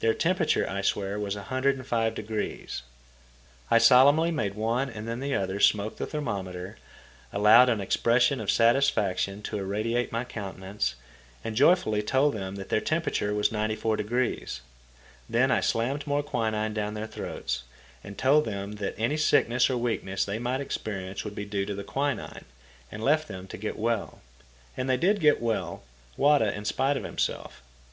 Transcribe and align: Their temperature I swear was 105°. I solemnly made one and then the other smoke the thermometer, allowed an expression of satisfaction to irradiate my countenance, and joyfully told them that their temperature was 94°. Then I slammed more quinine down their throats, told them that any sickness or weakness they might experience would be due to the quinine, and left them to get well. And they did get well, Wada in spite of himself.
Their 0.00 0.14
temperature 0.14 0.68
I 0.68 0.82
swear 0.82 1.16
was 1.16 1.36
105°. 1.36 2.82
I 3.70 3.78
solemnly 3.78 4.32
made 4.32 4.54
one 4.56 4.90
and 4.90 5.06
then 5.06 5.20
the 5.20 5.36
other 5.36 5.60
smoke 5.60 5.96
the 5.96 6.06
thermometer, 6.06 6.76
allowed 7.32 7.68
an 7.68 7.80
expression 7.80 8.40
of 8.40 8.50
satisfaction 8.50 9.42
to 9.42 9.58
irradiate 9.60 10.10
my 10.10 10.24
countenance, 10.24 10.96
and 11.44 11.54
joyfully 11.54 12.02
told 12.02 12.34
them 12.34 12.56
that 12.56 12.68
their 12.68 12.80
temperature 12.80 13.32
was 13.32 13.50
94°. 13.50 14.58
Then 15.28 15.52
I 15.52 15.60
slammed 15.60 16.04
more 16.04 16.24
quinine 16.24 16.74
down 16.74 16.94
their 16.94 17.06
throats, 17.06 17.62
told 18.16 18.46
them 18.46 18.72
that 18.72 18.96
any 18.98 19.16
sickness 19.16 19.70
or 19.70 19.76
weakness 19.76 20.24
they 20.24 20.40
might 20.40 20.60
experience 20.60 21.22
would 21.24 21.36
be 21.36 21.44
due 21.44 21.64
to 21.66 21.76
the 21.76 21.84
quinine, 21.84 22.44
and 22.90 23.04
left 23.04 23.28
them 23.28 23.46
to 23.46 23.56
get 23.56 23.78
well. 23.78 24.20
And 24.76 24.90
they 24.90 24.96
did 24.96 25.20
get 25.20 25.40
well, 25.40 25.84
Wada 26.16 26.52
in 26.52 26.64
spite 26.64 26.96
of 26.96 27.04
himself. 27.04 27.62